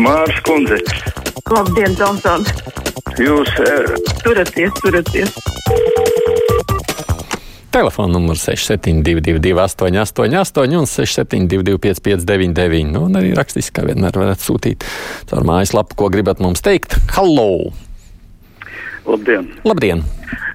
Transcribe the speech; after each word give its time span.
Mārs 0.00 0.38
Kundze, 0.46 0.78
Labdien, 1.52 1.94
Tomson! 1.98 2.44
jūs 3.20 3.50
eh, 3.60 3.90
Turaties, 4.22 4.72
turaties! 4.80 5.34
Telefona 7.72 8.12
numurs 8.12 8.44
6722, 8.44 9.52
888, 9.56 10.76
un 10.76 10.88
672, 10.88 11.78
559, 11.80 12.90
nu, 12.92 13.06
un 13.08 13.16
arī 13.20 13.32
rakstiski, 13.36 13.78
kā 13.78 13.86
vienmēr 13.88 14.16
varat 14.20 14.44
sūtīt 14.44 14.84
caur 15.30 15.46
mājaslapu, 15.48 15.96
ko 15.96 16.10
gribat 16.12 16.42
mums 16.44 16.64
teikt. 16.64 16.98
Hello! 17.16 17.72
labdien! 19.08 19.48
Labdien! 19.68 20.04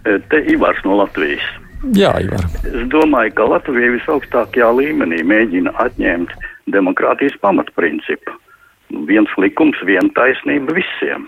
Eh, 0.06 0.20
Te 0.30 0.42
Ivars 0.54 0.82
no 0.86 0.98
Latvijas. 1.02 1.46
Jā, 1.94 2.16
Ivar. 2.24 2.46
Es 2.66 2.86
domāju, 2.90 3.36
ka 3.38 3.46
Latvija 3.50 3.94
visaugstākajā 3.98 4.70
līmenī 4.80 5.22
mēģina 5.26 5.74
atņemt 5.84 6.34
demokrātijas 6.74 7.38
pamatprincipu. 7.42 8.34
Viens 9.08 9.32
likums, 9.38 9.80
viena 9.86 10.10
taisnība 10.16 10.78
visiem. 10.78 11.28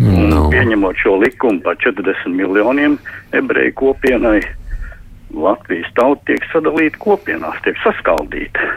Un 0.00 0.30
Nu, 0.50 0.56
Pieņemot 0.56 0.98
šo 0.98 1.12
likumu 1.20 1.60
par 1.62 1.76
40 1.78 2.32
miljoniem 2.34 2.96
ebreju 3.36 3.74
kopienai, 3.78 4.40
Latvijas 5.30 5.90
tauta 5.94 6.24
tiek 6.26 6.46
sadalīta 6.50 6.98
kopienās, 6.98 7.60
tiek 7.62 7.78
saskaldīta 7.84 8.70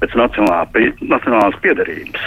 pēc 0.00 0.16
nacionālā, 0.18 0.64
nacionālās 1.06 1.58
piedarības. 1.62 2.24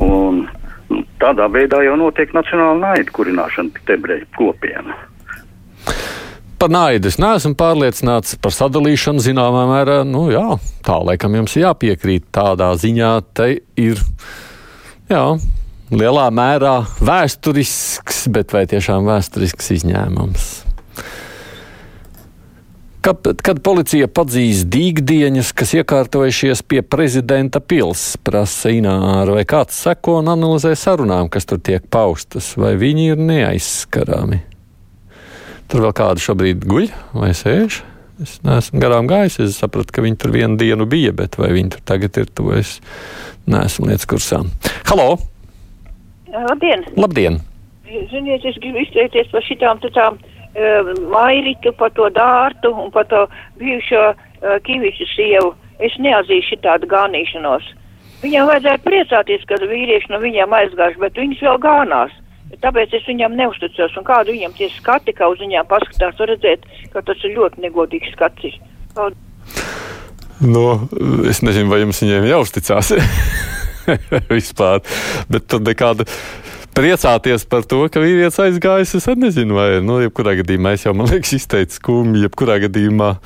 Un 0.00 0.46
nu, 0.88 1.02
tādā 1.20 1.48
veidā 1.52 1.82
jau 1.84 1.98
notiek 2.00 2.32
nacionāla 2.36 2.78
naida 2.86 3.12
kurināšana 3.16 3.74
pret 3.76 3.94
ebreju 3.98 4.30
kopienu. 4.38 4.96
Par 6.58 6.72
naidu 6.74 7.10
es 7.10 7.18
neesmu 7.22 7.54
pārliecināts 7.58 8.36
par 8.42 8.54
sadalīšanu 8.54 9.22
zināmā 9.22 9.64
mērā. 9.70 10.00
Nu, 10.06 10.26
jā, 10.32 10.58
tā 10.86 10.98
laikam 11.06 11.38
jums 11.38 11.56
jāpiekrīt 11.58 12.28
tādā 12.34 12.72
ziņā. 12.78 13.12
Te 13.38 13.50
ir 13.78 14.02
jā, 15.10 15.24
lielā 15.94 16.28
mērā 16.34 16.80
vēsturisks, 16.98 18.26
bet 18.34 18.54
vai 18.56 18.66
tiešām 18.70 19.06
vēsturisks 19.08 19.76
izņēmums? 19.78 20.48
Kad, 23.08 23.28
kad 23.46 23.60
policija 23.64 24.08
padzīs 24.10 24.64
dīgdieņus, 24.68 25.52
kas 25.56 25.70
iekārtojušies 25.78 26.64
pie 26.66 26.82
prezidenta 26.82 27.62
pils, 27.62 28.18
prasa 28.26 28.74
Ināra, 28.74 29.38
vai 29.38 29.46
kāds 29.48 29.78
seko 29.86 30.18
un 30.18 30.34
analizē 30.34 30.74
sarunām, 30.76 31.30
kas 31.32 31.46
tur 31.48 31.62
tiek 31.62 31.86
paustas, 31.88 32.50
vai 32.58 32.74
viņi 32.76 33.12
ir 33.14 33.22
neaizskarami? 33.22 34.42
Tur 35.68 35.84
vēl 35.84 35.92
kāda 35.92 36.22
šobrīd 36.22 36.62
guļ 36.64 36.86
vai 37.12 37.34
sēž. 37.36 37.82
Es 38.24 38.38
neesmu 38.42 38.80
garām 38.82 39.08
gājis. 39.10 39.36
Es 39.44 39.58
sapratu, 39.60 39.92
ka 39.94 40.02
viņi 40.02 40.16
tur 40.18 40.32
vienu 40.34 40.56
dienu 40.58 40.86
bija, 40.88 41.12
bet 41.14 41.36
vai 41.38 41.52
viņi 41.54 41.74
tur 41.76 41.82
tagad 41.86 42.16
ir, 42.18 42.30
to 42.32 42.48
es 42.56 42.78
neesmu 43.46 43.90
lietas 43.90 44.08
kursā. 44.08 44.40
Halo! 44.88 45.18
Labdien! 46.32 46.86
Labdien! 46.96 47.38
Ziniet, 48.10 48.44
es 48.48 48.56
gribu 48.60 48.82
izteikties 48.82 49.28
par 49.32 49.44
šitām 49.44 49.80
tām 49.84 50.18
uh, 50.18 50.90
Mairiku, 51.12 51.72
par 51.76 51.92
to 51.96 52.08
dārtu 52.16 52.72
un 52.72 52.90
par 52.92 53.06
to 53.12 53.26
bijušo 53.60 54.02
uh, 54.12 54.56
Kiviču 54.64 55.08
sievu. 55.14 55.52
Es 55.84 55.94
neatzīšu 56.00 56.56
šitādu 56.56 56.88
gānīšanos. 56.90 57.68
Viņam 58.24 58.48
vajadzētu 58.50 58.88
priecāties, 58.88 59.44
ka 59.46 59.60
vīrieši 59.62 60.10
no 60.10 60.18
viņiem 60.24 60.56
aizgājuši, 60.58 61.00
bet 61.04 61.20
viņas 61.20 61.44
vēl 61.44 61.60
gānās. 61.62 62.16
Tāpēc 62.58 62.94
es 62.96 63.06
viņam 63.06 63.36
neusticos, 63.38 63.94
un 64.00 64.06
kādu 64.06 64.34
viņam 64.34 64.56
tie 64.56 64.70
skati, 64.72 65.14
kā 65.14 65.28
uz 65.30 65.40
viņām 65.42 65.68
paskatās, 65.68 66.16
var 66.18 66.32
redzēt, 66.32 66.64
ka 66.94 67.04
tas 67.06 67.20
ir 67.28 67.36
ļoti 67.36 67.66
negodīgs 67.66 68.14
skats. 68.16 68.48
ir. 68.48 68.58
Paldies. 68.96 69.24
No, 70.38 70.86
es 71.26 71.40
nezinu, 71.42 71.70
vai 71.70 71.80
jums 71.82 71.98
viņiem 72.02 72.28
jāuzticās 72.30 72.92
vispār, 74.34 74.84
bet 75.30 75.48
tur 75.50 75.64
nekāda. 75.66 76.06
Priecāties 76.78 77.42
par 77.50 77.64
to, 77.66 77.80
ka 77.90 77.98
vīrietis 77.98 78.38
aizgājis. 78.44 78.92
Es 79.00 79.08
nezinu, 79.18 79.56
vai, 79.56 79.66
nu, 79.82 79.96
jebkurā 80.04 80.36
gadījumā 80.38 80.76
es 80.76 80.84
jau, 80.86 80.94
man 80.94 81.10
liekas, 81.10 81.34
izteicu 81.34 81.74
skumji, 81.80 82.22
jebkurā 82.28 82.60
gadījumā 82.68 83.16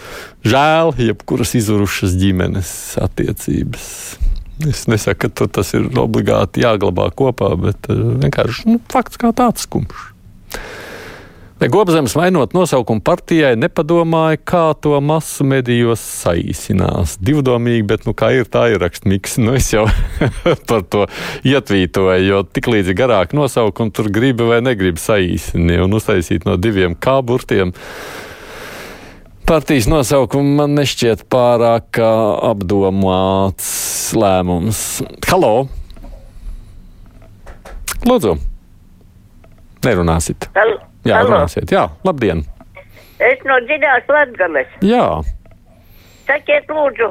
žēl, 0.49 0.95
jebkuras 1.11 1.53
izurušas 1.61 2.17
ģimenes 2.17 2.73
attiecības. 3.05 3.91
Es 4.69 4.87
nesaku, 4.91 5.31
ka 5.33 5.49
tas 5.61 5.75
ir 5.77 5.89
obligāti 5.99 6.63
jāglabā 6.63 7.11
kopā, 7.17 7.53
bet 7.61 7.91
eh, 7.91 8.07
vienkārši 8.23 8.71
nu, 8.71 8.79
fakts 8.93 9.21
kā 9.21 9.33
tāds 9.37 9.67
skumjš. 9.67 10.09
Gobzems 11.71 12.17
mainot 12.19 12.57
nosaukumu 12.57 13.05
partijai, 13.07 13.53
nepadomāja, 13.55 14.41
kā 14.51 14.63
to 14.83 14.97
masu 14.99 15.45
medijos 15.47 16.03
saīsinās. 16.03 17.15
Divdomīgi, 17.23 17.85
bet 17.87 18.09
nu, 18.09 18.17
kā 18.19 18.33
ir, 18.35 18.49
tā 18.51 18.65
ir 18.73 18.83
rakstnieks. 18.83 19.37
Nu, 19.39 19.55
es 19.55 19.69
jau 19.71 19.85
par 20.69 20.83
to 20.91 21.07
ietvītoju, 21.47 22.19
jo 22.27 22.43
tik 22.51 22.67
līdz 22.73 22.97
garāk 22.99 23.37
nosaukumu 23.39 23.95
tur 23.95 24.11
gribi 24.11 24.49
vai 24.51 24.59
negribi 24.65 24.99
saīsināt 24.99 25.87
un 25.87 25.95
uztaisīt 26.01 26.49
no 26.49 26.59
diviem 26.59 26.99
kā 26.99 27.21
burtiem. 27.23 27.71
Partijas 29.53 29.85
nosaukumu 29.85 30.55
man 30.57 30.73
nešķiet 30.79 31.27
pārāk 31.29 31.99
apdomāts 32.49 33.67
lēmums. 34.17 34.79
Halo! 35.29 35.51
Lūdzu! 38.09 38.33
Nerunāsit. 39.85 40.47
Hal- 40.57 40.79
Jā, 41.05 41.19
Halo. 41.19 41.35
runāsiet. 41.35 41.69
Jā, 41.69 41.83
labdien! 42.09 42.41
Es 43.21 43.45
no 43.45 43.59
dziļās 43.69 44.09
Latgales. 44.09 44.73
Jā, 44.89 45.05
Sakiet, 46.25 46.73
lūdzu, 46.73 47.11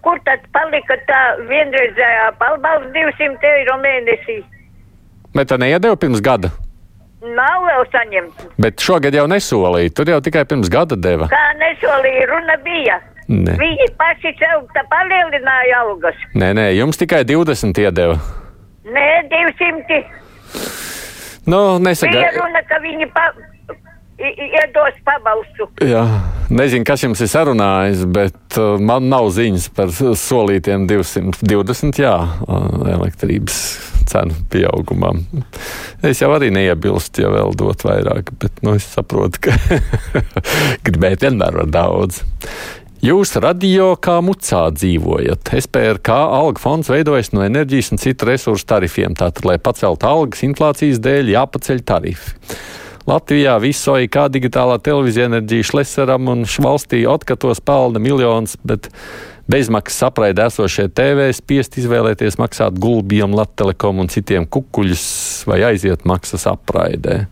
kur 0.00 0.16
tad 0.24 0.48
palika 0.56 0.96
tā 1.12 1.20
vienreizējā 1.44 2.30
palbalsts 2.40 2.88
200 2.96 3.52
eiro 3.58 3.76
mēnesī? 3.84 4.40
bet 5.36 5.52
tā 5.52 5.60
neiedeva 5.60 6.00
pirms 6.00 6.24
gada. 6.24 6.54
Nav 7.22 7.62
vēl 7.68 7.84
saņemts. 7.92 8.46
Bet 8.58 8.82
šogad 8.82 9.14
jau 9.14 9.28
nesolīja. 9.30 9.92
Tur 9.94 10.08
jau 10.10 10.18
tikai 10.24 10.42
pirms 10.48 10.70
gada 10.72 10.96
deva. 10.98 11.28
Kā 11.30 11.42
nesolīja, 11.60 12.24
runa 12.32 12.56
bija. 12.64 12.98
Nē, 13.32 13.54
Viņi 13.60 13.86
paši 13.96 14.32
sev 14.40 14.64
palielināja 14.90 15.78
algas. 15.84 16.18
nē, 16.34 16.50
nē 16.58 16.64
jums 16.74 16.98
tikai 16.98 17.22
20 17.24 17.78
iedeva. 17.78 18.18
Nē, 18.84 19.06
200. 19.30 20.02
Nu, 21.46 21.78
Bija 21.78 21.78
nesaka. 21.86 22.26
runa, 22.36 22.62
ka 22.68 22.80
viņi 22.82 23.06
pa, 23.14 23.28
iedos 24.18 24.98
pabalstu. 25.06 25.68
Jā, 25.82 26.02
nezinu, 26.50 26.84
kas 26.86 27.02
jums 27.06 27.22
ir 27.22 27.30
sarunājis, 27.30 28.04
bet 28.14 28.58
uh, 28.58 28.76
man 28.82 29.08
nav 29.08 29.30
ziņas 29.34 29.70
par 29.74 29.90
solītiem 29.94 30.86
220 30.90 32.02
jā, 32.02 32.14
uh, 32.18 32.68
elektrības 32.98 33.62
cenu 34.08 34.36
pieaugumam. 34.52 35.22
Es 36.04 36.22
jau 36.22 36.30
arī 36.34 36.50
neiebilstu, 36.54 37.24
ja 37.24 37.32
vēl 37.32 37.56
dot 37.58 37.84
vairāk, 37.86 38.34
bet 38.42 38.62
nu, 38.66 38.76
es 38.78 38.86
saprotu, 38.94 39.48
ka 39.48 39.56
gribēt 40.86 41.26
vienmēr 41.26 41.62
var 41.62 41.72
daudz. 41.72 42.22
Jūs 43.02 43.32
radio 43.42 43.96
kā 43.98 44.20
mucā 44.22 44.68
dzīvojat. 44.76 45.48
SPRK 45.58 46.12
alga 46.14 46.62
fonds 46.62 46.86
veidojas 46.86 47.32
no 47.34 47.42
enerģijas 47.42 47.90
un 47.90 47.98
citu 47.98 48.28
resursu 48.28 48.68
tarifiem. 48.70 49.16
Tātad, 49.18 49.42
lai 49.48 49.56
paceltu 49.58 50.06
algas 50.06 50.44
inflācijas 50.46 51.02
dēļ, 51.02 51.32
jāpaceļ 51.34 51.82
tarifi. 51.82 52.36
Latvijā 53.10 53.56
visu 53.58 53.96
kā 54.06 54.28
digitālā 54.30 54.76
televīzija 54.78 55.26
enerģija 55.32 55.66
šlesaram 55.72 56.30
un 56.30 56.44
valstī 56.46 57.02
atkatos 57.10 57.58
pelna 57.66 57.98
miljonus, 57.98 58.54
bet 58.62 58.86
bezmaksas 59.52 60.06
apraidē 60.08 60.46
esošie 60.48 60.86
TV 60.96 61.26
spiest 61.36 61.76
izvēlēties 61.80 62.38
maksāt 62.40 62.78
gulbiem, 62.80 63.34
Latvijam 63.36 64.00
un 64.00 64.08
citiem 64.12 64.46
kukuļus 64.48 65.04
vai 65.50 65.60
aiziet 65.68 66.06
maksas 66.08 66.46
apraidē. 66.48 67.26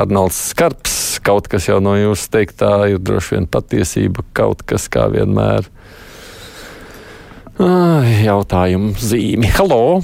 Arnolds 0.00 0.38
Skarps, 0.50 1.18
kaut 1.26 1.50
kas 1.52 1.66
jau 1.68 1.80
no 1.84 1.96
jūsu 1.98 2.30
teiktā 2.32 2.70
ir 2.88 3.02
droši 3.02 3.36
vien 3.36 3.48
patiesība, 3.50 4.24
kaut 4.32 4.64
kas 4.64 4.88
kā 4.92 5.04
vienmēr. 5.12 5.68
Ai, 7.60 8.22
Jautājumu 8.24 8.94
zīmi. 8.96 9.50
Halo! 9.58 10.00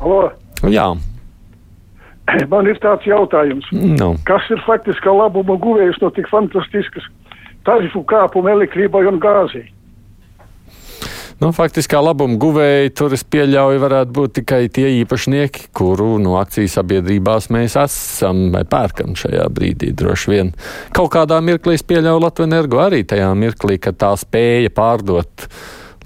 Halo. 0.00 0.24
Jā, 0.66 0.88
Man 2.50 2.66
ir 2.66 2.80
tāds 2.82 3.06
jautājums, 3.06 3.68
nu, 3.70 4.16
kas 4.26 4.42
ir 4.50 4.58
faktiskā 4.66 5.14
labuma 5.14 5.54
guvējs 5.62 6.00
no 6.02 6.10
tik 6.10 6.26
fantastiskas 6.32 7.06
tarifu 7.66 8.02
kāpuma 8.10 8.50
elektrībai 8.56 9.04
un 9.06 9.22
gāzei? 9.22 9.68
Nu, 11.42 11.50
faktiskā 11.56 12.00
labuma 12.02 12.38
guvēji 12.40 12.92
tur 12.96 13.14
es 13.16 13.24
pieļauju, 13.28 13.80
varētu 13.82 14.14
būt 14.16 14.34
tikai 14.40 14.60
tie 14.72 14.88
īpašnieki, 15.02 15.68
kuru 15.76 16.16
no 16.22 16.36
akciju 16.40 16.70
sabiedrībās 16.72 17.50
mēs 17.54 17.78
esam 17.80 18.48
vai 18.54 18.64
pērkam 18.68 19.16
šajā 19.18 19.48
brīdī. 19.52 19.92
Droši 19.96 20.32
vien 20.32 20.52
kaut 20.96 21.12
kādā 21.16 21.40
mirklī 21.44 21.76
es 21.78 21.86
pieļauju 21.86 22.22
Latviju 22.24 22.50
energo 22.50 22.80
arī 22.82 23.02
tajā 23.08 23.32
mirklī, 23.38 23.80
kad 23.82 23.98
tā 24.00 24.14
spēja 24.20 24.72
pārdot 24.76 25.48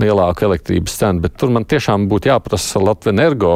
lielāku 0.01 0.47
elektrības 0.49 0.97
cenu, 0.97 1.25
bet 1.25 1.37
tur 1.39 1.53
man 1.55 1.67
tiešām 1.69 2.09
būtu 2.11 2.31
jāprasa 2.31 2.81
Latvijas 2.83 3.15
energo 3.15 3.55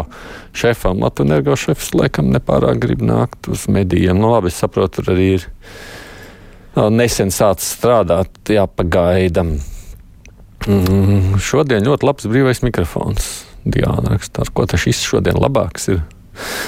šefam. 0.56 1.00
Latvijas 1.03 1.31
energo 1.31 1.59
šefs 1.59 1.93
laikam 1.97 2.31
nepārāk 2.35 2.82
grib 2.85 3.05
nākt 3.05 3.49
uz 3.53 3.67
medijiem. 3.73 4.20
Nu, 4.20 4.35
labi, 4.35 4.53
es 4.53 4.61
saprotu, 4.61 5.00
tur 5.00 5.15
arī 5.17 5.31
ir 5.38 5.47
nesen 6.75 7.32
sācis 7.35 7.75
strādāt, 7.79 8.37
jāpagaida. 8.50 9.47
Mm, 10.65 11.37
šodien 11.45 11.85
ļoti 11.85 12.07
labs 12.09 12.29
brīvais 12.31 12.63
mikrofons. 12.65 13.31
Diana 13.65 14.15
raksta, 14.15 14.45
ar 14.45 14.53
ko 14.53 14.67
tas 14.69 14.83
šis 14.85 15.03
šodien 15.05 15.37
labāks 15.41 15.89
ir. 15.93 16.03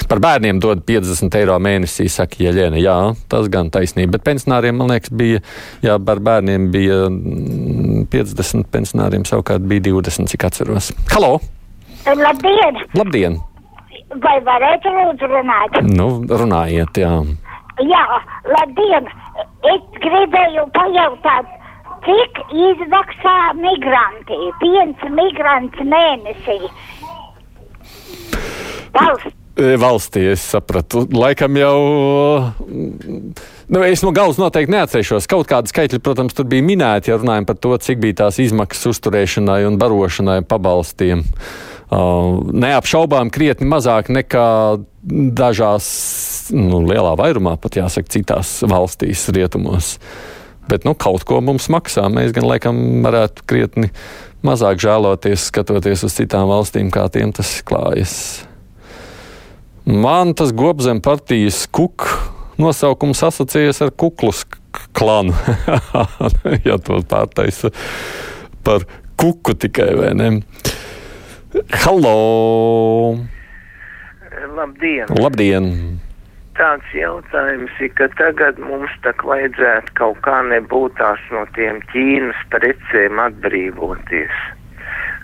Par 0.07 0.21
bērniem 0.23 0.61
dod 0.63 0.85
50 0.87 1.35
eiro 1.41 1.57
mēnesī, 1.63 2.07
saka 2.13 2.39
Jeļena. 2.45 2.79
Jā, 2.79 2.97
tas 3.31 3.49
gan 3.53 3.71
taisnība. 3.75 4.15
Bet 4.17 4.27
pensionāriem, 4.29 4.77
man 4.79 4.93
liekas, 4.93 5.11
bija, 5.11 5.43
jā, 5.83 5.97
par 6.07 6.23
bērniem 6.23 6.69
bija 6.75 7.01
50, 8.13 8.69
pensionāriem 8.73 9.27
savukārt 9.27 9.67
bija 9.67 9.89
20, 9.89 10.31
cik 10.31 10.47
atceros. 10.47 10.93
Halo! 11.11 11.39
Labdien! 12.07 12.79
Labdien! 12.95 13.41
Vai 14.23 14.37
varētu 14.47 14.93
lūdzu 14.95 15.29
runāt? 15.33 15.81
Nu, 15.91 16.09
runājiet, 16.31 17.03
jā. 17.03 17.11
Jā, 17.83 18.05
labdien! 18.47 19.11
Es 19.67 19.83
gribēju 19.99 20.69
pajautāt, 20.77 21.51
cik 22.05 22.43
izmaksā 22.53 23.39
migranti? 23.63 24.39
Viens 24.61 25.09
migrants 25.17 25.83
mēnesī. 25.95 26.61
Valsts. 28.97 29.35
E, 29.57 29.77
Valstī 29.81 30.27
es 30.35 30.43
sapratu. 30.45 31.07
Laikam 31.17 31.57
jau. 31.57 31.77
Nu, 33.73 33.81
es 33.81 34.03
no 34.05 34.13
galvas 34.13 34.37
noteikti 34.41 34.75
neatcerēšos. 34.75 35.29
Kaut 35.33 35.49
kāda 35.49 35.73
skaitļa, 35.73 36.03
protams, 36.05 36.37
tur 36.37 36.45
bija 36.51 36.65
minēta, 36.65 37.11
ja 37.11 37.17
runājam 37.17 37.49
par 37.49 37.57
to, 37.57 37.73
cik 37.81 38.03
bija 38.03 38.21
tās 38.21 38.41
izmaksas 38.43 38.93
uzturēšanai 38.93 39.63
un 39.71 39.81
barošanai 39.81 40.43
pabalstiem. 40.49 41.25
Uh, 41.87 42.43
neapšaubām 42.51 43.31
krietni 43.33 43.69
mazāk 43.71 44.11
nekā 44.13 44.47
dažās, 45.39 45.87
nu, 46.53 46.83
lielā 46.83 47.15
vairumā, 47.17 47.55
pat 47.63 47.79
jāsaka, 47.79 48.11
citās 48.13 48.59
valstīs, 48.67 49.29
rietumos. 49.33 49.95
Bet 50.67 50.87
nu, 50.87 50.97
kaut 50.99 51.23
ko 51.29 51.39
mums 51.45 51.69
maksā. 51.71 52.09
Mēs 52.11 52.33
gan 52.35 52.47
laikam 52.49 52.79
varētu 53.07 53.47
krietni 53.47 53.91
mazāk 54.47 54.81
žēloties, 54.83 55.49
skatoties 55.51 56.05
uz 56.07 56.17
citām 56.19 56.51
valstīm, 56.51 56.91
kā 56.95 57.07
tiem 57.13 57.33
tas 57.35 57.59
klājas. 57.67 58.17
Man 59.87 60.35
tas 60.35 60.51
gobzem 60.57 60.99
partijas 61.03 61.65
kuk 61.71 62.09
nosaukums 62.59 63.23
asociējas 63.29 63.85
ar 63.87 63.93
kuklus 63.95 64.43
klanu. 64.97 65.37
ja 66.69 66.79
to 66.83 66.99
pārtaisa 67.07 67.71
par 68.67 68.87
kuku 69.21 69.55
tikai 69.55 69.93
vai 69.99 70.11
ne. 70.19 70.31
Halo! 71.85 72.17
Labdien! 74.57 75.15
Labdien! 75.21 75.71
Tāds 76.57 76.93
jautājums 76.97 77.73
ir, 77.85 77.91
ka 77.99 78.09
tagad 78.17 78.57
mums 78.63 78.93
tak 79.05 79.21
vajadzētu 79.29 79.93
kaut 79.99 80.21
kā 80.25 80.39
nebūtās 80.49 81.21
no 81.35 81.45
tiem 81.57 81.83
Ķīnas 81.93 82.39
precēm 82.53 83.21
atbrīvoties. 83.21 84.39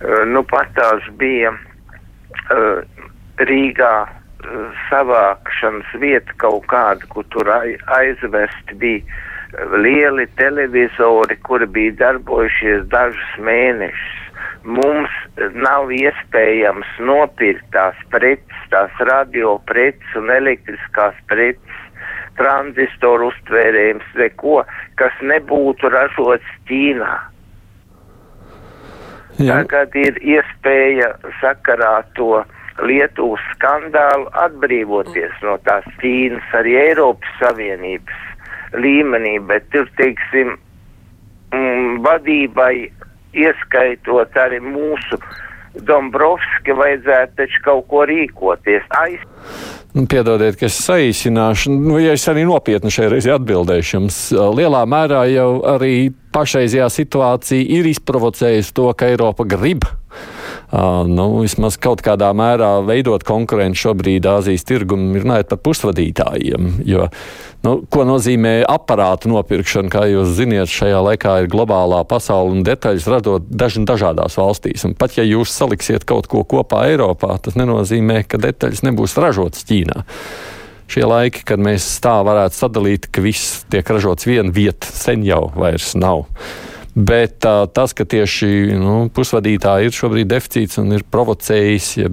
Uh, 0.02 0.24
nu 0.28 0.42
pat 0.50 0.74
tās 0.76 1.06
bija 1.20 1.54
uh, 1.54 2.82
Rīgā 3.48 3.94
uh, 4.04 4.82
savākšanas 4.90 5.94
vieta 6.04 6.36
kaut 6.42 6.66
kāda, 6.72 7.08
kur 7.14 7.24
tur 7.32 7.48
aizvest 7.48 8.76
bija 8.82 9.00
lieli 9.76 10.26
televizori, 10.40 11.36
kuri 11.48 11.68
bija 11.68 11.96
darbojušies 12.06 12.84
dažus 12.92 13.32
mēnešus 13.40 14.31
mums 14.64 15.10
nav 15.54 15.90
iespējams 15.94 16.88
nopirkt 17.02 17.66
tās 17.74 17.98
preces, 18.14 18.62
tās 18.70 19.02
radio 19.08 19.56
preces 19.68 20.16
un 20.18 20.30
elektriskās 20.30 21.18
preces, 21.30 21.82
tranzistoru 22.38 23.28
uztvērējums, 23.32 24.08
neko, 24.18 24.62
kas 25.00 25.20
nebūtu 25.22 25.90
ražots 25.92 26.56
Ķīnā. 26.70 27.12
Jā. 29.40 29.62
Tagad 29.62 29.94
ir 29.96 30.18
iespēja 30.20 31.14
sakarā 31.40 32.02
to 32.16 32.42
Lietuvas 32.84 33.42
skandālu 33.52 34.28
atbrīvoties 34.44 35.32
no 35.44 35.58
tās 35.66 35.86
Ķīnas 36.00 36.54
arī 36.56 36.76
Eiropas 36.80 37.38
Savienības 37.40 38.20
līmenī, 38.80 39.36
bet 39.48 39.68
tur, 39.72 39.88
teiksim, 39.98 40.56
mm, 41.52 42.00
vadībai 42.04 42.74
ieskaitot 43.32 44.36
arī 44.38 44.60
mūsu 44.64 45.18
Dombrovski, 45.72 46.74
vajadzētu 46.76 47.38
taču 47.38 47.60
kaut 47.64 47.86
ko 47.88 48.02
rīkoties. 48.08 48.84
Aiz... 49.00 49.22
Nu, 49.96 50.04
piedodiet, 50.08 50.58
ka 50.60 50.68
es 50.68 50.76
saīsināšu, 50.84 51.72
nu, 51.72 51.96
ja 52.00 52.12
es 52.16 52.24
arī 52.28 52.44
nopietni 52.48 52.92
šai 52.92 53.08
reizē 53.12 53.38
atbildēšu 53.38 53.96
jums. 53.96 54.18
Lielā 54.56 54.82
mērā 54.88 55.24
jau 55.32 55.50
arī 55.72 56.12
pašreizajā 56.34 56.88
situācija 56.92 57.66
ir 57.78 57.90
izprovocējusi 57.92 58.74
to, 58.76 58.88
ka 58.96 59.12
Eiropa 59.12 59.46
grib 59.48 59.86
Uh, 60.72 61.04
nu, 61.04 61.26
vismaz 61.42 61.76
kaut 61.76 62.00
kādā 62.00 62.30
mērā 62.32 62.78
veidot 62.88 63.20
konkurenci 63.28 63.82
šobrīd 63.82 64.24
Āzijas 64.24 64.64
tirgumu, 64.64 65.10
ir 65.12 65.26
runājot 65.26 65.50
par 65.50 65.58
pusvadītājiem. 65.68 66.70
Jo, 66.88 67.10
nu, 67.66 67.74
ko 67.92 68.06
nozīmē 68.08 68.54
aparātu 68.64 69.28
nopirkšana, 69.34 69.92
kā 69.92 70.06
jūs 70.08 70.32
ziniet, 70.38 70.72
šajā 70.72 71.02
laikā 71.10 71.34
ir 71.42 71.50
globālā 71.52 72.00
pasaule 72.08 72.56
un 72.56 72.64
detaļas 72.64 73.10
radot 73.12 73.52
daži 73.52 73.84
dažādās 73.88 74.38
valstīs. 74.40 74.86
Un 74.88 74.96
pat 74.96 75.18
ja 75.20 75.28
jūs 75.28 75.52
saliksiet 75.52 76.08
kaut 76.08 76.30
ko 76.32 76.40
kopā 76.48 76.86
Eiropā, 76.88 77.36
tas 77.44 77.58
nenozīmē, 77.60 78.22
ka 78.24 78.40
detaļas 78.40 78.84
nebūs 78.88 79.20
ražotas 79.20 79.68
Ķīnā 79.68 80.06
šie 80.92 81.06
laiki, 81.08 81.46
kad 81.48 81.62
mēs 81.62 81.86
tā 82.04 82.18
varētu 82.26 82.58
sadalīt, 82.58 83.08
ka 83.12 83.24
viss 83.24 83.62
tiek 83.72 83.88
ražots 83.88 84.28
viena 84.28 84.52
vieta, 84.52 84.88
sen 84.92 85.24
jau 85.26 85.46
vairs 85.56 85.94
nav. 85.98 86.26
Bet 86.92 87.46
uh, 87.48 87.64
tas, 87.72 87.94
ka 87.96 88.04
tieši 88.04 88.76
nu, 88.76 88.96
pusvadītāji 89.16 89.88
ir 89.88 89.96
šobrīd 89.96 90.28
deficīts 90.28 90.76
un 90.82 90.92
ir 90.92 91.06
provocējis, 91.08 91.88
ja 92.02 92.10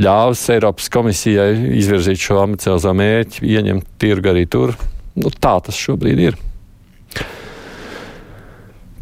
ļāvis 0.00 0.46
Eiropas 0.54 0.88
komisijai 0.92 1.50
izvirzīt 1.76 2.24
šo 2.24 2.40
ambiciozo 2.40 2.94
mērķi, 2.96 3.44
ieņemt 3.44 3.90
tirgu 4.00 4.32
arī 4.32 4.46
tur, 4.48 4.72
nu, 5.20 5.32
tā 5.36 5.58
tas 5.66 5.76
šobrīd 5.76 6.24
ir. 6.30 6.40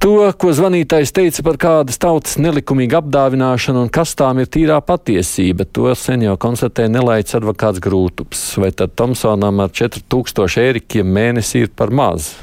To, 0.05 0.19
ko 0.37 0.51
zvanītājs 0.53 1.15
teica 1.17 1.43
par 1.47 1.57
kādas 1.57 1.97
tautas 1.97 2.35
nelikumīgu 2.37 2.99
apdāvināšanu 2.99 3.87
un 3.87 3.89
kas 3.89 4.11
tām 4.19 4.43
ir 4.43 4.51
tīrā 4.53 4.77
patiesība, 4.85 5.65
to 5.65 5.89
sen 5.97 6.27
jau 6.27 6.35
konstatē 6.37 6.91
nelaicis 6.93 7.39
advokāts 7.39 7.81
Grūtups. 7.81 8.43
Vai 8.61 8.69
tad 8.77 8.93
Tomsonam 9.01 9.63
ar 9.65 9.73
4000 9.73 10.61
eirikiem 10.61 11.09
mēnesī 11.09 11.65
ir 11.65 11.73
par 11.73 11.89
maz? 11.89 12.35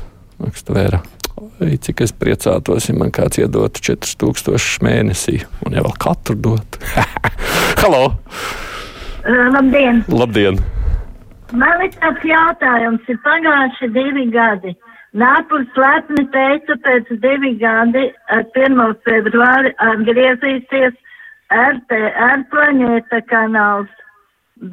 Raksta 0.41 0.73
Vēra. 0.73 1.03
Oi, 1.61 1.77
cik 1.85 2.01
es 2.01 2.17
priecātos, 2.17 2.89
ja 2.89 2.97
man 2.97 3.13
kāds 3.13 3.37
iedotu 3.37 3.85
4000 3.93 4.81
mēnesī, 4.81 5.37
un 5.61 5.77
jau 5.77 5.85
katru 6.01 6.41
dot. 6.41 6.81
Halo! 7.83 8.07
Labdien! 9.53 10.01
Labdien! 10.09 10.57
Man 11.53 11.85
ir 11.85 11.93
tāds 11.93 12.25
jautājums, 12.25 13.05
ir 13.05 13.21
pagājuši 13.21 13.93
divi 13.93 14.31
gadi. 14.33 14.73
Nāpurs 15.11 15.67
lepni 15.75 16.23
teica, 16.31 16.77
pēc 16.85 17.09
divi 17.19 17.57
gadi 17.59 18.05
ar 18.31 18.45
1. 18.55 18.93
februāri 19.03 19.73
atgriezīsies 19.83 20.93
RTR 21.51 22.45
planēta 22.53 23.19
kanāls, 23.27 23.91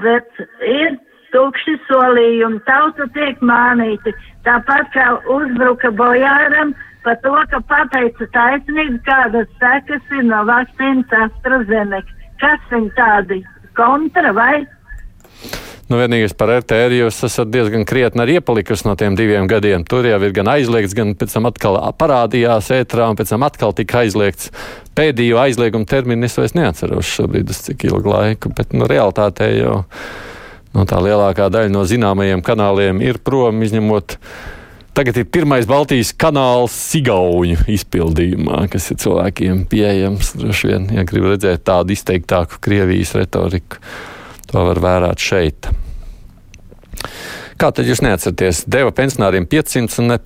bet 0.05 0.31
ir 0.63 0.95
tukši 1.35 1.75
solījumi, 1.89 2.63
tauta 2.71 3.09
tiek 3.19 3.43
mānīti, 3.43 4.15
tāpat 4.47 4.95
kā 4.95 5.09
uzbruka 5.27 5.91
bojāram 5.99 6.71
par 7.03 7.19
to, 7.27 7.35
ka 7.51 7.59
pateica 7.73 8.31
taisnību, 8.39 9.03
kādas 9.11 9.51
sekas 9.59 10.15
ir 10.15 10.23
no 10.31 10.45
vakcīnas 10.47 11.19
AstraZeneca. 11.25 12.15
Kas 12.39 12.63
viņi 12.71 12.95
tādi 12.95 13.43
kontra 13.75 14.31
vai? 14.39 14.63
Nu, 15.89 15.97
vienīgais 15.97 16.35
par 16.37 16.51
RTR 16.53 16.93
jūs 16.93 17.23
esat 17.25 17.49
diezgan 17.49 17.87
krietni 17.89 18.21
arī 18.21 18.35
iepalikusi 18.37 18.85
no 18.85 18.93
tiem 19.01 19.15
diviem 19.17 19.47
gadiem. 19.49 19.87
Tur 19.89 20.05
jau 20.05 20.19
ir 20.21 20.35
gan 20.37 20.51
aizliegts, 20.53 20.93
gan 20.93 21.15
pēc 21.17 21.33
tam 21.33 21.49
atkal 21.49 21.79
parādījās 21.97 22.69
ētrā, 22.77 23.07
un 23.09 23.17
pēc 23.17 23.33
tam 23.33 23.47
atkal 23.47 23.73
tika 23.77 24.03
aizliegts. 24.03 24.51
Pēdējo 24.99 25.41
aizliegumu 25.41 25.89
terminu 25.89 26.29
es 26.29 26.37
vairs 26.37 26.53
neatceros 26.59 27.09
šobrīd, 27.09 27.55
cik 27.57 27.87
ilgu 27.89 28.13
laiku, 28.13 28.53
bet 28.53 28.77
nu, 28.77 28.85
realitātē 28.91 29.49
jau. 29.55 29.79
No 30.77 30.85
tā 30.85 31.01
lielākā 31.01 31.49
daļa 31.49 31.73
no 31.73 31.87
zināmajiem 31.89 32.45
kanāliem 32.45 33.01
ir 33.01 33.23
prom, 33.25 33.65
izņemot. 33.65 34.19
Tagad 34.99 35.23
ir 35.23 35.29
pirmais 35.33 35.65
Baltijas 35.71 36.13
kanāls 36.13 36.77
Sigauņu 36.91 37.65
izpildījumā, 37.73 38.67
kas 38.69 38.91
ir 38.93 39.01
cilvēkiem 39.01 39.65
pieejams. 39.73 40.35
Droši 40.37 40.69
vien, 40.69 40.89
ja 40.99 41.09
grib 41.09 41.31
redzēt 41.31 41.65
tādu 41.65 41.97
izteiktāku 41.97 42.61
Krievijas 42.61 43.17
retoriku, 43.17 43.81
to 44.49 44.65
var 44.69 44.81
vērāt 44.83 45.23
šeit. 45.23 45.69
Kā 47.59 47.73
tad 47.75 47.89
jūs 47.91 47.99
neatceraties? 48.05 48.61
Deva 48.71 48.93
pensionāriem 48.95 49.49
500 49.51 49.99
un 49.99 50.13
ne, 50.13 50.19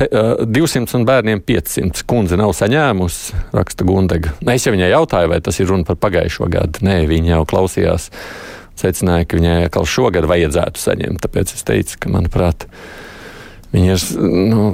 200 0.53 0.99
un 0.99 1.07
bērniem 1.09 1.41
500. 1.49 2.05
Kundze 2.09 2.37
nav 2.37 2.53
saņēmusi, 2.59 3.39
raksta 3.57 3.87
Gundega. 3.89 4.35
Es 4.53 4.67
jau 4.67 4.75
viņai 4.75 4.91
jautāju, 4.93 5.31
vai 5.33 5.41
tas 5.45 5.57
ir 5.61 5.71
runa 5.73 5.89
par 5.89 5.97
pagājušo 6.03 6.51
gadu. 6.53 6.85
Nē, 6.85 6.99
viņa 7.09 7.33
jau 7.39 7.47
klausījās 7.49 8.11
secināja, 8.83 9.29
ka 9.29 9.41
viņai 9.41 9.57
atkal 9.71 9.89
šogad 9.89 10.29
vajadzētu 10.29 10.85
saņemt. 10.85 11.23
Tāpēc 11.25 11.57
es 11.57 11.65
teicu, 11.69 11.97
ka, 12.05 12.13
manuprāt, 12.13 12.69
viņa 13.73 13.97
ir 13.97 14.07
nu, 14.53 14.69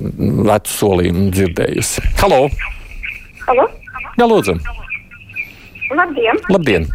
vecu 0.50 0.74
solījumu 0.74 1.30
dzirdējusi. 1.38 2.08
Halo! 2.24 2.48
Halo? 3.46 3.70
Jā, 4.18 4.26
lūdzu! 4.26 4.58
Labdien! 5.94 6.42
Labdien! 6.50 6.90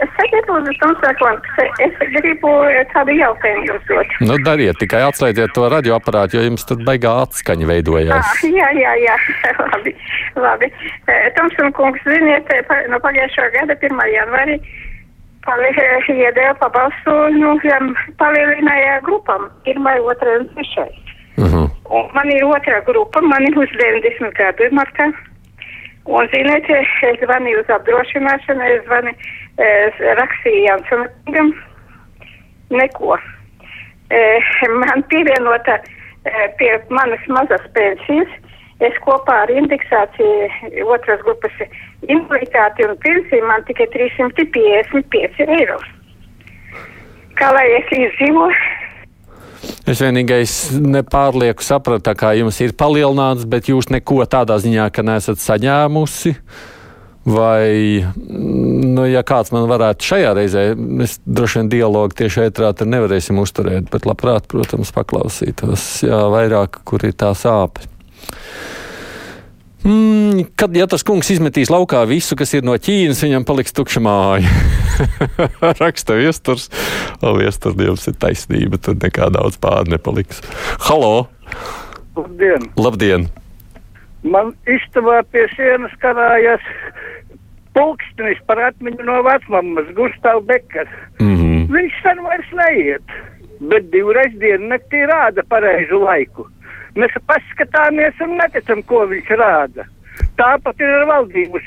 Sakiet, 0.00 0.46
lūdzu, 0.48 0.72
Tomsākons, 0.80 1.48
es 1.84 1.96
gribu 2.14 2.50
tādu 2.94 3.12
jautājumu 3.18 3.66
jums 3.68 3.88
dot. 3.88 4.14
Nu, 4.24 4.38
dariet, 4.46 4.78
tikai 4.80 5.02
atslēdziet 5.04 5.52
to 5.56 5.66
radioaparātu, 5.72 6.38
jo 6.38 6.44
jums 6.46 6.64
tur 6.68 6.80
baigā 6.86 7.12
atskaņa 7.26 7.68
veidojās. 7.68 8.30
Ah, 8.30 8.44
jā, 8.48 8.70
jā, 8.80 8.94
jā, 9.04 9.16
labi, 9.74 9.92
labi. 10.40 10.70
Tomson 11.36 11.72
kungs, 11.76 12.00
ziniet, 12.08 12.48
pa- 12.68 12.86
no 12.92 13.00
pagājušā 13.04 13.50
gada 13.58 13.76
1. 13.76 14.00
janvārī 14.16 14.56
iedēja 15.50 16.54
pabalstu, 16.60 17.12
nu, 17.36 17.56
palielināja 18.20 19.00
grupām, 19.04 19.48
1, 19.64 19.80
2 19.84 20.38
un 20.38 20.48
3. 20.56 20.88
Uh 21.40 21.44
-huh. 21.44 21.66
Un 21.90 22.08
man 22.14 22.30
ir 22.30 22.44
otrā 22.44 22.84
grupa, 22.84 23.20
man 23.20 23.42
ir 23.42 23.58
uz 23.58 23.68
90 23.76 24.32
gadu 24.36 24.70
markā. 24.70 25.12
Un, 26.04 26.28
ziniet, 26.32 26.64
es 26.70 26.88
zvanīju 27.22 27.60
uz 27.60 27.68
apdrošināšanu, 27.76 28.62
es 28.74 28.84
zvanīju, 28.86 29.16
rakstīju 29.58 30.66
Jansonam, 30.66 31.52
neko. 32.70 33.18
E, 34.10 34.20
man 34.68 35.04
pievienota 35.10 35.78
e, 35.78 36.48
pie 36.58 36.72
manas 36.90 37.22
mazas 37.28 37.62
pensijas, 37.74 38.32
es 38.80 38.96
kopā 39.04 39.42
ar 39.44 39.52
indeksāciju 39.52 40.88
otras 40.88 41.22
grupas 41.26 41.54
invaliditāti 42.08 42.86
un 42.88 42.96
pensiju 43.04 43.46
man 43.46 43.64
tikai 43.68 43.86
355 43.94 45.46
eiro. 45.46 45.80
Kā 47.38 47.52
lai 47.54 47.66
es 47.78 47.92
izdzīvoju? 47.96 48.78
Es 49.90 50.00
vienīgais 50.00 50.52
nepārlieku 50.80 51.64
sapratu, 51.64 52.12
kā 52.16 52.32
jums 52.38 52.60
ir 52.64 52.72
palielināts, 52.78 53.46
bet 53.48 53.68
jūs 53.68 53.90
neko 53.92 54.22
tādā 54.30 54.56
ziņā, 54.62 54.86
ka 54.94 55.04
nesat 55.04 55.40
saņēmusi. 55.42 56.34
Vai, 57.28 58.00
nu, 58.16 59.02
ja 59.04 59.20
kāds 59.26 59.52
man 59.52 59.66
varētu 59.68 60.06
šajā 60.08 60.30
reizē, 60.38 60.62
mēs 60.74 61.18
droši 61.28 61.60
vien 61.60 61.68
dialogu 61.74 62.16
tieši 62.16 62.46
ētrā 62.46 62.70
tur 62.72 62.88
nevarēsim 62.88 63.36
uzturēt, 63.42 63.90
bet 63.92 64.08
labprāt, 64.08 64.46
protams, 64.48 64.92
paklausītos, 64.96 65.84
jā, 66.08 66.20
vairāk, 66.32 66.80
kur 66.88 67.04
ir 67.04 67.12
tā 67.20 67.34
sāpe. 67.36 67.84
Mm, 69.84 70.46
kad 70.60 70.74
ja 70.76 70.86
tas 70.88 71.04
kungs 71.04 71.28
izmetīs 71.32 71.70
laukā 71.72 72.02
visu, 72.08 72.36
kas 72.40 72.52
ir 72.56 72.64
no 72.64 72.72
Ķīnas, 72.76 73.20
viņam 73.24 73.44
paliks 73.48 73.76
tukša 73.76 74.02
māja. 74.04 74.56
Raksta 75.82 76.16
viesturs, 76.16 76.68
o 77.20 77.34
viestur, 77.36 77.76
jums 77.84 78.08
ir 78.08 78.16
taisnība, 78.20 78.80
tur 78.80 78.96
nekā 79.00 79.28
daudz 79.36 79.60
pāri 79.60 79.92
nepaliks. 79.92 80.40
Halo! 80.88 81.28
Labdien! 82.16 82.68
Labdien! 82.80 83.28
Man 84.22 84.52
istabā 84.68 85.22
pie 85.32 85.46
sienas 85.54 85.92
karājas 86.02 86.64
pulkstenis 87.76 88.40
par 88.48 88.60
atmiņu 88.66 89.06
no 89.06 89.20
vecmammas 89.24 89.88
Gustav 89.96 90.42
Bekas. 90.48 90.88
Mm 91.20 91.36
-hmm. 91.36 91.66
Viņš 91.74 92.00
sen 92.02 92.22
vairs 92.24 92.50
neiet, 92.52 93.14
bet 93.60 93.90
divreiz 93.92 94.32
diennaktī 94.42 95.06
rāda 95.08 95.42
pareizu 95.48 96.02
laiku. 96.04 96.48
Mēs 96.96 97.14
paskatāmies 97.26 98.20
un 98.20 98.36
neticam, 98.36 98.82
ko 98.82 99.06
viņš 99.06 99.28
rāda. 99.40 99.86
Tāpat 100.36 100.80
ir 100.80 100.88
ar 100.88 101.06
valdības 101.06 101.66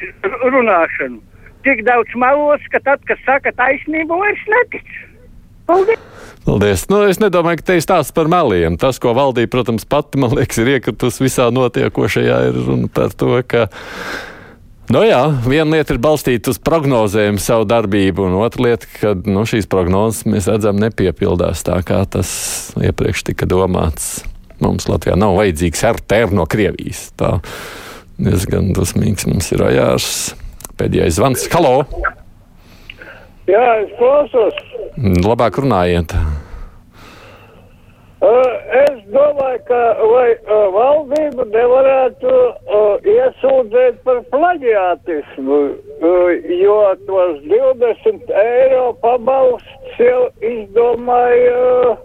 runāšanu. 0.54 1.22
Tik 1.64 1.86
daudz 1.88 2.16
melos, 2.16 2.62
ka 2.72 2.80
tad, 2.80 3.00
kad 3.08 3.18
saka 3.26 3.52
taisnību, 3.52 4.20
vairs 4.20 4.46
netic. 4.48 4.86
Paldies! 5.70 6.10
Paldies. 6.44 6.84
Nu, 6.92 7.00
es 7.08 7.22
nedomāju, 7.24 7.62
ka 7.62 7.70
te 7.70 7.78
ir 7.80 7.86
stāsts 7.86 8.14
par 8.16 8.28
meliem. 8.32 8.76
Tas, 8.80 9.00
ko 9.00 9.14
valdība, 9.16 9.52
protams, 9.54 9.88
pati, 9.88 10.20
man 10.20 10.36
liekas, 10.36 10.60
ir 10.60 10.76
iekritusi 10.76 11.24
visā 11.24 11.48
notiekošajā, 11.56 12.40
ir 12.50 12.60
runa 12.68 12.90
par 12.92 13.16
to, 13.16 13.38
ka. 13.48 13.70
Nu 14.92 15.00
jā, 15.08 15.22
viena 15.48 15.78
lieta 15.78 15.96
ir 15.96 16.02
balstīta 16.04 16.52
uz 16.52 16.60
prognozēm 16.60 17.40
savu 17.40 17.64
darbību, 17.70 18.26
un 18.28 18.36
otra 18.44 18.66
lieta, 18.68 18.90
ka 19.00 19.14
nu, 19.24 19.46
šīs 19.48 19.70
prognozes 19.72 20.28
mēs 20.28 20.50
redzam 20.52 20.82
nepiepildās 20.84 21.64
tā, 21.64 21.80
kā 21.88 22.02
tas 22.04 22.34
iepriekš 22.76 23.24
tika 23.32 23.48
domāts. 23.48 24.26
Mums 24.64 24.90
Latvijā 24.92 25.16
nav 25.20 25.38
vajadzīgs 25.40 25.86
RTR 25.94 26.36
no 26.36 26.44
Krievijas. 26.50 27.08
Tā 27.20 27.38
diezgan 28.20 28.74
dusmīgs 28.76 29.28
mums 29.32 29.50
ir 29.56 29.64
ajārs. 29.72 30.12
Pēdējais 30.76 31.22
zvans. 31.22 31.48
Halo! 31.56 31.78
Jā, 33.50 33.64
es 33.84 33.92
klausos. 34.00 34.56
Labāk 35.26 35.58
runājiet. 35.60 36.16
Es 38.24 39.00
domāju, 39.12 39.60
ka 39.68 39.80
vai 40.00 40.30
valdība 40.72 41.44
nevarētu 41.52 42.38
iesūdzēt 43.12 44.00
par 44.06 44.22
plaģiātismu, 44.32 45.60
uh, 45.60 46.30
jo 46.62 46.78
tos 47.10 47.44
20 47.52 48.32
eiro 48.46 48.88
pabalsts 49.04 50.00
jau 50.00 50.24
izdomāja 50.40 52.00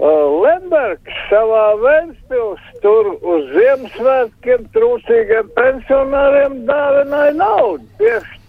Lembergs 0.00 1.16
savā 1.28 1.64
Ventspils 1.82 2.60
tur 2.80 3.12
uz 3.20 3.50
Ziemassvētkiem 3.52 4.64
trūcīgiem 4.72 5.50
pensionāriem 5.58 6.62
dāvināja 6.70 7.34
naudu. 7.36 7.84
Tieši 8.00 8.39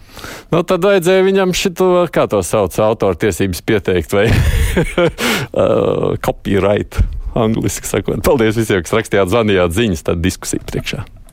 Nu, 0.52 0.66
tad 0.68 0.84
vajadzēja 0.84 1.24
viņam 1.24 1.54
šito, 1.56 1.88
kā 2.12 2.26
to 2.32 2.42
sauc, 2.44 2.76
autortiesības 2.76 3.64
pieteikt 3.64 4.12
vai 4.12 4.26
uh, 4.36 6.20
copyright, 6.20 7.00
angliski 7.40 7.88
sakot. 7.88 8.20
Paldies 8.28 8.60
visiem, 8.60 8.84
kas 8.84 8.98
rakstījāt, 9.00 9.32
zvanījāt 9.32 9.78
ziņas, 9.78 10.04
tad 10.10 10.20
diskusija 10.26 10.68
priekšā. 10.68 11.06